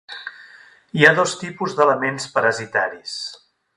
[0.99, 3.15] Hi ha dos tipus d'elements parasitaris.